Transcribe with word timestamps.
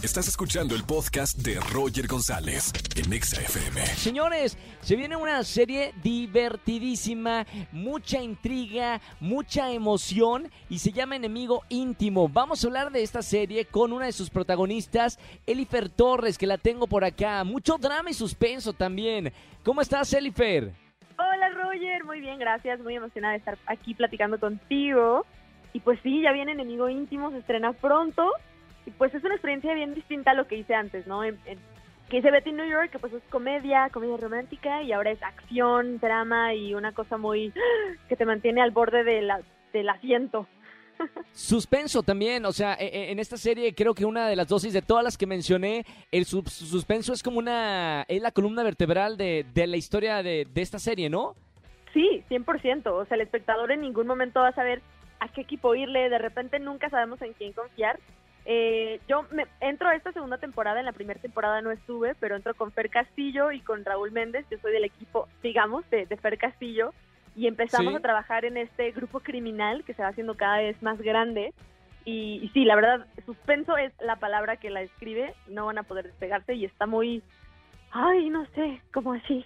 Estás 0.00 0.28
escuchando 0.28 0.76
el 0.76 0.84
podcast 0.84 1.38
de 1.38 1.58
Roger 1.72 2.06
González 2.06 2.72
en 2.94 3.12
Exa 3.12 3.40
FM. 3.40 3.84
Señores, 3.84 4.56
se 4.80 4.94
viene 4.94 5.16
una 5.16 5.42
serie 5.42 5.92
divertidísima, 6.04 7.44
mucha 7.72 8.22
intriga, 8.22 9.00
mucha 9.18 9.72
emoción 9.72 10.52
y 10.70 10.78
se 10.78 10.92
llama 10.92 11.16
Enemigo 11.16 11.64
Íntimo. 11.68 12.28
Vamos 12.28 12.62
a 12.62 12.68
hablar 12.68 12.92
de 12.92 13.02
esta 13.02 13.22
serie 13.22 13.64
con 13.64 13.92
una 13.92 14.06
de 14.06 14.12
sus 14.12 14.30
protagonistas, 14.30 15.18
Elifer 15.46 15.88
Torres, 15.88 16.38
que 16.38 16.46
la 16.46 16.58
tengo 16.58 16.86
por 16.86 17.04
acá. 17.04 17.42
Mucho 17.42 17.76
drama 17.76 18.10
y 18.10 18.14
suspenso 18.14 18.72
también. 18.72 19.32
¿Cómo 19.64 19.80
estás, 19.80 20.12
Elifer? 20.12 20.74
Hola, 21.18 21.48
Roger. 21.48 22.04
Muy 22.04 22.20
bien, 22.20 22.38
gracias. 22.38 22.78
Muy 22.78 22.94
emocionada 22.94 23.32
de 23.32 23.38
estar 23.40 23.58
aquí 23.66 23.94
platicando 23.94 24.38
contigo. 24.38 25.26
Y 25.72 25.80
pues 25.80 25.98
sí, 26.04 26.22
ya 26.22 26.30
viene 26.30 26.52
Enemigo 26.52 26.88
Íntimo, 26.88 27.32
se 27.32 27.38
estrena 27.38 27.72
pronto 27.72 28.30
pues 28.90 29.14
es 29.14 29.24
una 29.24 29.34
experiencia 29.34 29.74
bien 29.74 29.94
distinta 29.94 30.32
a 30.32 30.34
lo 30.34 30.46
que 30.46 30.56
hice 30.56 30.74
antes, 30.74 31.06
¿no? 31.06 31.22
que 32.08 32.18
hice 32.18 32.30
Betty 32.30 32.52
New 32.52 32.68
York, 32.68 32.90
que 32.90 32.98
pues 32.98 33.12
es 33.12 33.22
comedia, 33.28 33.90
comedia 33.92 34.16
romántica, 34.16 34.82
y 34.82 34.92
ahora 34.92 35.10
es 35.10 35.22
acción, 35.22 35.98
drama 35.98 36.54
y 36.54 36.74
una 36.74 36.92
cosa 36.92 37.18
muy 37.18 37.52
que 38.08 38.16
te 38.16 38.24
mantiene 38.24 38.62
al 38.62 38.70
borde 38.70 39.04
de 39.04 39.22
la, 39.22 39.40
del 39.72 39.88
asiento. 39.88 40.46
Suspenso 41.32 42.02
también, 42.02 42.44
o 42.46 42.52
sea, 42.52 42.74
e, 42.74 42.86
e, 42.86 43.12
en 43.12 43.18
esta 43.18 43.36
serie 43.36 43.74
creo 43.74 43.94
que 43.94 44.04
una 44.04 44.26
de 44.26 44.36
las 44.36 44.48
dosis 44.48 44.72
de 44.72 44.82
todas 44.82 45.04
las 45.04 45.16
que 45.16 45.26
mencioné, 45.26 45.84
el 46.10 46.24
suspenso 46.24 47.12
es 47.12 47.22
como 47.22 47.38
una, 47.38 48.04
es 48.08 48.22
la 48.22 48.32
columna 48.32 48.62
vertebral 48.62 49.16
de, 49.16 49.44
de 49.54 49.66
la 49.66 49.76
historia 49.76 50.22
de, 50.22 50.46
de 50.52 50.62
esta 50.62 50.78
serie, 50.78 51.10
¿no? 51.10 51.36
Sí, 51.92 52.24
100%, 52.30 52.86
o 52.86 53.04
sea, 53.04 53.14
el 53.16 53.22
espectador 53.22 53.70
en 53.70 53.82
ningún 53.82 54.06
momento 54.06 54.40
va 54.40 54.48
a 54.48 54.54
saber 54.54 54.82
a 55.20 55.28
qué 55.28 55.40
equipo 55.42 55.74
irle, 55.74 56.08
de 56.08 56.18
repente 56.18 56.58
nunca 56.58 56.90
sabemos 56.90 57.20
en 57.22 57.32
quién 57.32 57.52
confiar, 57.52 57.98
eh, 58.50 58.98
yo 59.06 59.26
me, 59.30 59.44
entro 59.60 59.90
a 59.90 59.94
esta 59.94 60.10
segunda 60.12 60.38
temporada, 60.38 60.80
en 60.80 60.86
la 60.86 60.92
primera 60.92 61.20
temporada 61.20 61.60
no 61.60 61.70
estuve, 61.70 62.14
pero 62.14 62.34
entro 62.34 62.54
con 62.54 62.72
Fer 62.72 62.88
Castillo 62.88 63.52
y 63.52 63.60
con 63.60 63.84
Raúl 63.84 64.10
Méndez, 64.10 64.46
yo 64.50 64.56
soy 64.62 64.72
del 64.72 64.84
equipo, 64.84 65.28
digamos, 65.42 65.84
de, 65.90 66.06
Fer 66.06 66.38
Castillo, 66.38 66.94
y 67.36 67.46
empezamos 67.46 67.94
a 67.94 68.00
trabajar 68.00 68.46
en 68.46 68.56
este 68.56 68.90
grupo 68.92 69.20
criminal 69.20 69.84
que 69.84 69.92
se 69.92 70.00
va 70.00 70.08
haciendo 70.08 70.34
cada 70.34 70.60
vez 70.60 70.82
más 70.82 70.98
grande. 70.98 71.52
Y, 72.06 72.40
y, 72.42 72.48
sí, 72.54 72.64
la 72.64 72.74
verdad, 72.74 73.06
suspenso 73.26 73.76
es 73.76 73.92
la 74.00 74.16
palabra 74.16 74.56
que 74.56 74.70
la 74.70 74.80
describe, 74.80 75.34
no 75.48 75.66
van 75.66 75.76
a 75.76 75.82
poder 75.82 76.06
despegarse 76.06 76.54
y 76.54 76.64
está 76.64 76.86
muy, 76.86 77.22
ay, 77.90 78.30
no 78.30 78.46
sé, 78.54 78.80
como 78.94 79.12
así. 79.12 79.44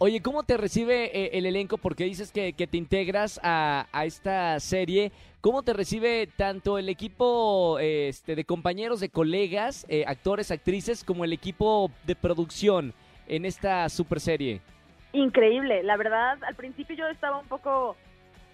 Oye, 0.00 0.22
¿cómo 0.22 0.44
te 0.44 0.56
recibe 0.56 1.06
eh, 1.06 1.30
el 1.32 1.44
elenco? 1.44 1.76
Porque 1.76 2.04
dices 2.04 2.30
que, 2.30 2.52
te 2.52 2.76
integras 2.76 3.40
a, 3.42 3.84
esta 4.04 4.60
serie. 4.60 5.10
¿Cómo 5.40 5.64
te 5.64 5.72
recibe 5.72 6.28
tanto 6.36 6.78
el 6.78 6.88
equipo 6.88 7.80
este, 7.80 8.36
de 8.36 8.44
compañeros, 8.44 9.00
de 9.00 9.08
colegas, 9.08 9.84
eh, 9.88 10.04
actores, 10.06 10.52
actrices, 10.52 11.02
como 11.02 11.24
el 11.24 11.32
equipo 11.32 11.90
de 12.06 12.14
producción 12.14 12.94
en 13.26 13.44
esta 13.44 13.88
super 13.88 14.20
serie? 14.20 14.60
Increíble, 15.12 15.82
la 15.82 15.96
verdad, 15.96 16.38
al 16.44 16.54
principio 16.54 16.94
yo 16.94 17.08
estaba 17.08 17.38
un 17.38 17.48
poco 17.48 17.96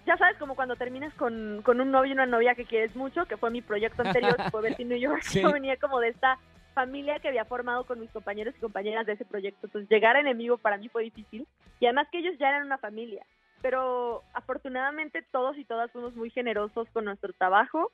ya 0.07 0.17
sabes, 0.17 0.37
como 0.37 0.55
cuando 0.55 0.75
terminas 0.75 1.13
con, 1.15 1.61
con, 1.63 1.81
un 1.81 1.89
novio 1.89 2.11
y 2.11 2.13
una 2.13 2.27
novia 2.27 2.53
que 2.53 2.65
quieres 2.65 2.95
mucho, 2.95 3.25
que 3.25 3.37
fue 3.37 3.49
mi 3.49 3.61
proyecto 3.61 4.03
anterior, 4.03 4.35
que 4.43 4.51
fue 4.51 4.61
Betty 4.61 4.85
New 4.85 4.99
York, 4.99 5.23
yo 5.33 5.51
venía 5.51 5.77
como 5.77 5.99
de 5.99 6.09
esta 6.09 6.37
familia 6.75 7.19
que 7.19 7.29
había 7.29 7.45
formado 7.45 7.85
con 7.85 7.99
mis 7.99 8.11
compañeros 8.11 8.53
y 8.55 8.61
compañeras 8.61 9.07
de 9.07 9.13
ese 9.13 9.25
proyecto. 9.25 9.65
Entonces, 9.65 9.89
llegar 9.89 10.15
a 10.15 10.19
enemigo 10.19 10.57
para 10.57 10.77
mí 10.77 10.89
fue 10.89 11.03
difícil. 11.03 11.47
Y 11.79 11.85
además 11.87 12.07
que 12.11 12.19
ellos 12.19 12.37
ya 12.37 12.49
eran 12.49 12.67
una 12.67 12.77
familia. 12.77 13.25
Pero 13.63 14.21
afortunadamente 14.33 15.23
todos 15.31 15.57
y 15.57 15.65
todas 15.65 15.89
fuimos 15.91 16.15
muy 16.15 16.29
generosos 16.29 16.87
con 16.91 17.05
nuestro 17.05 17.33
trabajo 17.33 17.91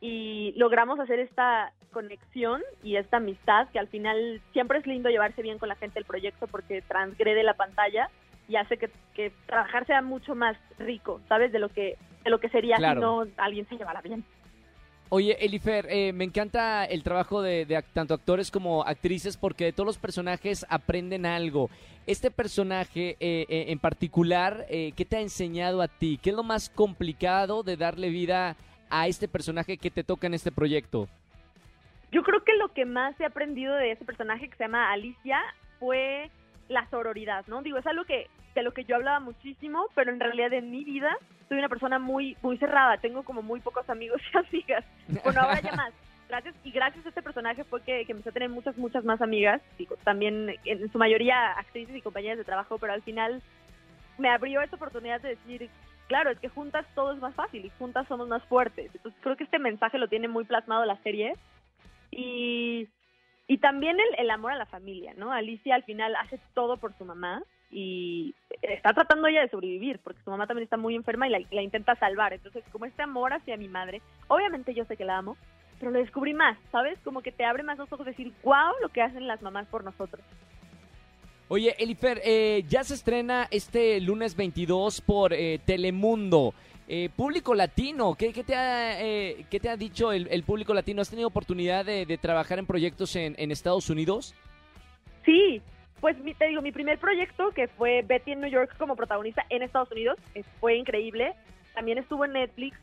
y 0.00 0.52
logramos 0.56 0.98
hacer 0.98 1.20
esta 1.20 1.72
conexión 1.92 2.60
y 2.82 2.96
esta 2.96 3.18
amistad 3.18 3.68
que 3.68 3.78
al 3.78 3.86
final 3.86 4.40
siempre 4.52 4.78
es 4.78 4.86
lindo 4.86 5.10
llevarse 5.10 5.42
bien 5.42 5.58
con 5.58 5.68
la 5.68 5.76
gente 5.76 5.94
del 5.94 6.06
proyecto 6.06 6.48
porque 6.48 6.82
transgrede 6.82 7.44
la 7.44 7.54
pantalla 7.54 8.10
y 8.48 8.56
hace 8.56 8.78
que, 8.78 8.90
trabajar 9.46 9.86
sea 9.86 10.02
mucho 10.02 10.34
más 10.34 10.56
rico, 10.78 11.20
¿sabes? 11.28 11.52
De 11.52 11.60
lo 11.60 11.68
que, 11.68 11.96
de 12.24 12.30
lo 12.30 12.40
que 12.40 12.48
sería 12.48 12.78
si 12.78 13.00
no 13.00 13.26
alguien 13.36 13.68
se 13.68 13.76
llevara 13.76 14.00
bien. 14.00 14.24
Oye, 15.14 15.36
Elifer, 15.40 15.88
eh, 15.90 16.14
me 16.14 16.24
encanta 16.24 16.86
el 16.86 17.02
trabajo 17.02 17.42
de, 17.42 17.84
tanto 17.92 18.14
actores 18.14 18.50
como 18.50 18.82
actrices 18.82 19.36
porque 19.36 19.66
de 19.66 19.72
todos 19.74 19.86
los 19.86 19.98
personajes 19.98 20.64
aprenden 20.70 21.26
algo. 21.26 21.68
Este 22.06 22.30
personaje 22.30 23.18
eh, 23.20 23.44
eh, 23.46 23.64
en 23.68 23.78
particular, 23.78 24.64
¿qué 24.70 25.06
te 25.06 25.18
ha 25.18 25.20
enseñado 25.20 25.82
a 25.82 25.88
ti? 25.88 26.18
¿Qué 26.22 26.30
es 26.30 26.36
lo 26.36 26.42
más 26.42 26.70
complicado 26.70 27.62
de 27.62 27.76
darle 27.76 28.08
vida 28.08 28.56
a 28.88 29.06
este 29.06 29.28
personaje 29.28 29.76
que 29.76 29.90
te 29.90 30.02
toca 30.02 30.28
en 30.28 30.32
este 30.32 30.50
proyecto? 30.50 31.06
Yo 32.10 32.22
creo 32.22 32.42
que 32.42 32.56
lo 32.56 32.72
que 32.72 32.86
más 32.86 33.20
he 33.20 33.26
aprendido 33.26 33.74
de 33.74 33.90
ese 33.90 34.06
personaje 34.06 34.48
que 34.48 34.56
se 34.56 34.64
llama 34.64 34.90
Alicia 34.92 35.42
fue 35.78 36.30
la 36.72 36.88
sororidad, 36.90 37.44
¿no? 37.46 37.62
Digo, 37.62 37.78
es 37.78 37.86
algo 37.86 38.04
que 38.04 38.28
de 38.54 38.62
lo 38.62 38.72
que 38.72 38.84
yo 38.84 38.96
hablaba 38.96 39.20
muchísimo, 39.20 39.86
pero 39.94 40.12
en 40.12 40.20
realidad 40.20 40.52
en 40.52 40.70
mi 40.70 40.84
vida 40.84 41.16
soy 41.48 41.58
una 41.58 41.68
persona 41.68 41.98
muy 41.98 42.36
muy 42.42 42.58
cerrada, 42.58 42.96
tengo 42.98 43.22
como 43.22 43.42
muy 43.42 43.60
pocos 43.60 43.88
amigos 43.88 44.20
y 44.32 44.38
amigas. 44.38 44.84
Bueno, 45.24 45.40
ahora 45.40 45.60
ya 45.60 45.72
más. 45.72 45.92
Gracias 46.28 46.54
y 46.64 46.70
gracias 46.70 47.04
a 47.04 47.10
este 47.10 47.22
personaje 47.22 47.62
fue 47.64 47.82
que, 47.82 48.06
que 48.06 48.12
empecé 48.12 48.30
a 48.30 48.32
tener 48.32 48.48
muchas 48.48 48.76
muchas 48.78 49.04
más 49.04 49.20
amigas, 49.20 49.60
digo, 49.76 49.96
también 50.02 50.54
en 50.64 50.90
su 50.90 50.98
mayoría 50.98 51.52
actrices 51.52 51.94
y 51.94 52.00
compañeras 52.00 52.38
de 52.38 52.44
trabajo, 52.44 52.78
pero 52.78 52.94
al 52.94 53.02
final 53.02 53.42
me 54.16 54.30
abrió 54.30 54.62
esta 54.62 54.76
oportunidad 54.76 55.20
de 55.20 55.30
decir, 55.30 55.68
claro, 56.08 56.30
es 56.30 56.38
que 56.38 56.48
juntas 56.48 56.86
todo 56.94 57.12
es 57.12 57.20
más 57.20 57.34
fácil 57.34 57.64
y 57.64 57.70
juntas 57.78 58.08
somos 58.08 58.28
más 58.28 58.42
fuertes. 58.44 58.90
Entonces 58.94 59.20
creo 59.22 59.36
que 59.36 59.44
este 59.44 59.58
mensaje 59.58 59.98
lo 59.98 60.08
tiene 60.08 60.28
muy 60.28 60.44
plasmado 60.44 60.84
la 60.86 60.96
serie 61.02 61.34
y 62.10 62.88
y 63.52 63.58
también 63.58 63.98
el, 64.16 64.30
amor 64.30 64.52
a 64.52 64.56
la 64.56 64.64
familia, 64.64 65.12
¿no? 65.14 65.30
Alicia 65.30 65.74
al 65.74 65.82
final 65.82 66.16
hace 66.16 66.40
todo 66.54 66.78
por 66.78 66.96
su 66.96 67.04
mamá 67.04 67.42
y 67.70 68.34
está 68.62 68.94
tratando 68.94 69.28
ella 69.28 69.42
de 69.42 69.50
sobrevivir 69.50 69.98
porque 70.02 70.22
su 70.24 70.30
mamá 70.30 70.46
también 70.46 70.64
está 70.64 70.78
muy 70.78 70.94
enferma 70.94 71.28
y 71.28 71.44
la, 71.50 71.62
intenta 71.62 71.94
salvar. 71.96 72.32
Entonces, 72.32 72.64
como 72.72 72.86
este 72.86 73.02
amor 73.02 73.34
hacia 73.34 73.58
mi 73.58 73.68
madre, 73.68 74.00
obviamente 74.28 74.72
yo 74.72 74.86
sé 74.86 74.96
que 74.96 75.04
la 75.04 75.18
amo, 75.18 75.36
pero 75.78 75.90
lo 75.90 75.98
descubrí 75.98 76.32
más, 76.32 76.56
¿sabes? 76.70 76.98
Como 77.04 77.20
que 77.20 77.30
te 77.30 77.44
abre 77.44 77.62
más 77.62 77.76
los 77.76 77.92
ojos 77.92 78.06
decir, 78.06 78.32
wow, 78.42 78.72
lo 78.80 78.88
que 78.88 79.02
hacen 79.02 79.28
las 79.28 79.42
mamás 79.42 79.66
por 79.66 79.84
nosotros. 79.84 80.24
Oye, 81.48 81.76
Elifer, 81.78 82.22
eh, 82.24 82.64
ya 82.66 82.84
se 82.84 82.94
estrena 82.94 83.48
este 83.50 84.00
lunes 84.00 84.34
22 84.34 85.02
por 85.02 85.34
eh, 85.34 85.60
Telemundo. 85.66 86.54
Eh, 86.88 87.08
público 87.14 87.54
latino, 87.54 88.14
¿qué, 88.14 88.32
te, 88.32 88.54
ha, 88.54 88.98
¿qué 88.98 89.60
te 89.60 89.68
ha 89.68 89.76
dicho 89.76 90.12
el, 90.12 90.42
público 90.42 90.74
latino? 90.74 91.00
¿Has 91.00 91.10
tenido 91.10 91.28
oportunidad 91.28 91.84
de, 91.84 92.18
trabajar 92.20 92.58
en 92.58 92.66
proyectos 92.66 93.16
en, 93.16 93.34
en 93.38 93.50
Estados 93.50 93.88
Unidos? 93.88 94.34
Sí, 95.24 95.62
pues 96.02 96.16
te 96.36 96.48
digo, 96.48 96.62
mi 96.62 96.72
primer 96.72 96.98
proyecto, 96.98 97.52
que 97.52 97.68
fue 97.68 98.02
Betty 98.02 98.32
en 98.32 98.40
New 98.40 98.50
York 98.50 98.74
como 98.76 98.96
protagonista 98.96 99.46
en 99.50 99.62
Estados 99.62 99.92
Unidos, 99.92 100.18
fue 100.58 100.74
increíble. 100.74 101.32
También 101.74 101.96
estuvo 101.96 102.24
en 102.24 102.32
Netflix. 102.32 102.76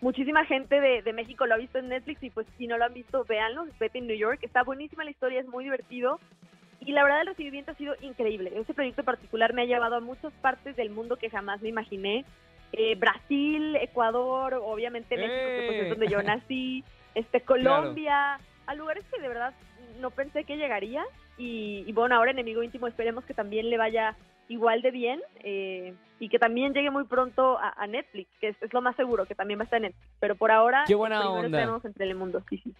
Muchísima 0.00 0.46
gente 0.46 0.80
de, 0.80 1.12
México 1.12 1.44
lo 1.44 1.54
ha 1.54 1.58
visto 1.58 1.78
en 1.78 1.88
Netflix 1.88 2.22
y 2.22 2.30
pues 2.30 2.46
si 2.56 2.66
no 2.66 2.78
lo 2.78 2.86
han 2.86 2.94
visto, 2.94 3.26
véanlo. 3.28 3.66
Betty 3.78 3.98
en 3.98 4.06
New 4.06 4.16
York. 4.16 4.38
Está 4.40 4.62
buenísima 4.62 5.04
la 5.04 5.10
historia, 5.10 5.40
es 5.40 5.46
muy 5.46 5.64
divertido. 5.64 6.18
Y 6.80 6.92
la 6.92 7.04
verdad 7.04 7.20
el 7.20 7.26
recibimiento 7.26 7.72
ha 7.72 7.74
sido 7.74 7.94
increíble. 8.00 8.50
Ese 8.56 8.72
proyecto 8.72 9.04
particular 9.04 9.52
me 9.52 9.62
ha 9.62 9.66
llevado 9.66 9.96
a 9.96 10.00
muchas 10.00 10.32
partes 10.40 10.74
del 10.74 10.88
mundo 10.88 11.16
que 11.16 11.28
jamás 11.28 11.60
me 11.60 11.68
imaginé. 11.68 12.24
Eh, 12.72 12.94
Brasil, 12.96 13.76
Ecuador, 13.76 14.54
obviamente 14.54 15.16
México, 15.16 15.34
que 15.34 15.64
pues 15.66 15.82
es 15.82 15.90
donde 15.90 16.08
yo 16.08 16.20
¡Eh! 16.20 16.22
nací, 16.26 16.84
este 17.14 17.42
Colombia, 17.42 18.38
a 18.66 18.74
lugares 18.74 19.04
que 19.12 19.20
de 19.20 19.28
verdad 19.28 19.52
no 20.00 20.10
pensé 20.10 20.44
que 20.44 20.56
llegaría 20.56 21.04
y, 21.38 21.90
bueno, 21.92 22.14
ahora 22.14 22.30
Enemigo 22.30 22.62
Íntimo 22.62 22.86
esperemos 22.86 23.24
que 23.24 23.34
también 23.34 23.68
le 23.68 23.76
vaya 23.76 24.16
igual 24.48 24.82
de 24.82 24.90
bien 24.90 25.20
eh, 25.42 25.94
y 26.20 26.28
que 26.28 26.38
también 26.38 26.72
llegue 26.72 26.90
muy 26.90 27.04
pronto 27.04 27.58
a, 27.58 27.86
Netflix, 27.86 28.30
que 28.40 28.48
es, 28.48 28.72
lo 28.72 28.80
más 28.80 28.94
seguro, 28.96 29.26
que 29.26 29.34
también 29.34 29.58
va 29.58 29.62
a 29.62 29.64
estar 29.64 29.78
en 29.78 29.84
Netflix. 29.84 30.06
Pero 30.20 30.36
por 30.36 30.52
ahora, 30.52 30.84
Qué 30.86 30.94
buena 30.94 31.28
onda. 31.28 31.80
en 31.82 31.94
Telemundo. 31.94 32.44
Sí, 32.48 32.58
sí. 32.58 32.72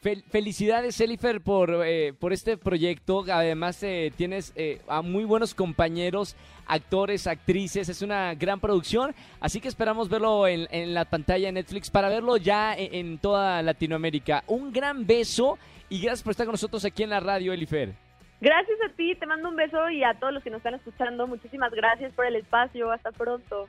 Felicidades, 0.00 1.00
Elifer, 1.00 1.40
por, 1.40 1.82
eh, 1.84 2.12
por 2.18 2.32
este 2.32 2.56
proyecto. 2.56 3.24
Además, 3.30 3.82
eh, 3.82 4.12
tienes 4.16 4.54
a 4.86 5.02
muy 5.02 5.24
buenos 5.24 5.54
compañeros, 5.54 6.36
actores, 6.66 7.26
actrices. 7.26 7.88
Es 7.88 8.02
una 8.02 8.34
gran 8.34 8.60
producción. 8.60 9.14
Así 9.40 9.60
que 9.60 9.68
esperamos 9.68 10.08
verlo 10.08 10.46
en, 10.46 10.94
la 10.94 11.04
pantalla 11.04 11.50
Netflix 11.52 11.90
para 11.90 12.08
verlo 12.08 12.36
ya 12.36 12.74
en 12.76 13.18
toda 13.18 13.62
Latinoamérica. 13.62 14.44
Un 14.46 14.72
gran 14.72 15.06
beso 15.06 15.58
y 15.88 16.00
gracias 16.00 16.22
por 16.22 16.32
estar 16.32 16.46
con 16.46 16.52
nosotros 16.52 16.84
aquí 16.84 17.02
en 17.02 17.10
la 17.10 17.20
radio, 17.20 17.52
Elifer. 17.52 17.94
Gracias 18.40 18.78
a 18.88 18.92
ti, 18.94 19.16
te 19.16 19.26
mando 19.26 19.48
un 19.48 19.56
beso 19.56 19.90
y 19.90 20.04
a 20.04 20.14
todos 20.14 20.32
los 20.32 20.44
que 20.44 20.50
nos 20.50 20.58
están 20.58 20.74
escuchando, 20.74 21.26
muchísimas 21.26 21.72
gracias 21.72 22.12
por 22.12 22.24
el 22.24 22.36
espacio, 22.36 22.92
hasta 22.92 23.10
pronto. 23.10 23.68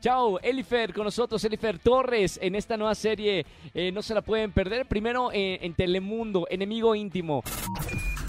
Chao, 0.00 0.38
Elifer 0.40 0.94
con 0.94 1.04
nosotros, 1.04 1.42
Elifer 1.44 1.78
Torres, 1.78 2.38
en 2.40 2.54
esta 2.54 2.76
nueva 2.76 2.94
serie. 2.94 3.44
Eh, 3.74 3.90
no 3.92 4.02
se 4.02 4.14
la 4.14 4.22
pueden 4.22 4.52
perder. 4.52 4.86
Primero 4.86 5.32
en, 5.32 5.64
en 5.64 5.74
Telemundo, 5.74 6.46
Enemigo 6.50 6.94
Íntimo. 6.94 7.42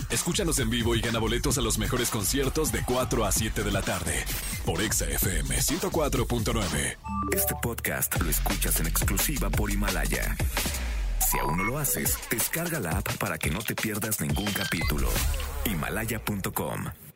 Escúchanos 0.09 0.57
en 0.57 0.71
vivo 0.71 0.95
y 0.95 1.01
gana 1.01 1.19
boletos 1.19 1.59
a 1.59 1.61
los 1.61 1.77
mejores 1.77 2.09
conciertos 2.09 2.71
de 2.71 2.83
4 2.83 3.25
a 3.25 3.31
7 3.31 3.63
de 3.63 3.71
la 3.71 3.83
tarde 3.83 4.25
por 4.65 4.81
Exa 4.81 5.05
FM 5.05 5.55
104.9. 5.55 6.97
Este 7.35 7.53
podcast 7.61 8.19
lo 8.19 8.29
escuchas 8.29 8.79
en 8.79 8.87
exclusiva 8.87 9.51
por 9.51 9.69
Himalaya. 9.69 10.35
Si 11.29 11.37
aún 11.37 11.57
no 11.57 11.63
lo 11.63 11.77
haces, 11.77 12.17
descarga 12.31 12.79
la 12.79 12.97
app 12.97 13.17
para 13.17 13.37
que 13.37 13.51
no 13.51 13.59
te 13.59 13.75
pierdas 13.75 14.19
ningún 14.19 14.51
capítulo. 14.51 15.09
Himalaya.com 15.65 17.08